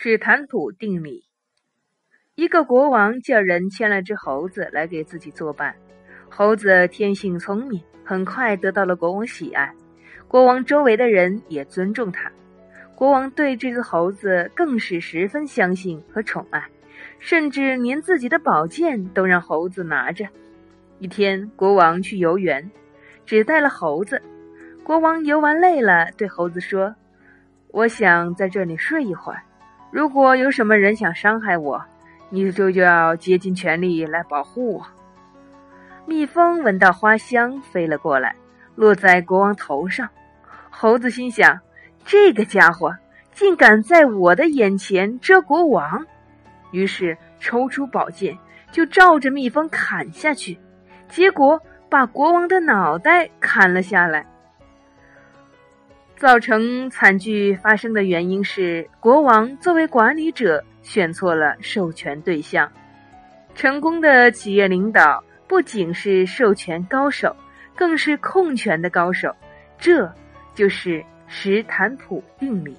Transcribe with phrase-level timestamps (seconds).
[0.00, 1.24] 史坦普定理。
[2.36, 5.74] 一个国王叫人牵了只猴子来给自己作伴。
[6.28, 9.74] 猴子天性聪明，很快得到了国王喜爱。
[10.28, 12.30] 国王周围的人也尊重他。
[12.94, 16.68] 国王对这只猴子更是十分相信和宠爱，
[17.18, 20.28] 甚至连自己的宝剑都让猴子拿着。
[21.00, 22.70] 一天，国王去游园，
[23.26, 24.22] 只带了猴子。
[24.84, 26.94] 国王游玩累了，对猴子说
[27.72, 29.42] ：“我想在这里睡一会儿。”
[29.90, 31.82] 如果有什么人想伤害我，
[32.30, 34.86] 你就就要竭尽全力来保护我。
[36.04, 38.34] 蜜蜂闻到花香，飞了过来，
[38.74, 40.08] 落在国王头上。
[40.70, 41.58] 猴子心想：
[42.04, 42.94] 这个家伙
[43.32, 46.06] 竟敢在我的眼前遮国王！
[46.70, 48.36] 于是抽出宝剑，
[48.70, 50.58] 就照着蜜蜂砍下去，
[51.08, 54.26] 结果把国王的脑袋砍了下来。
[56.18, 62.70] 造成惨剧发生的原因是，国王作为管理者选错了授权对象。
[63.54, 67.34] 成功的企业领导不仅是授权高手，
[67.76, 69.32] 更是控权的高手。
[69.78, 70.12] 这
[70.56, 72.76] 就是史坦普定理。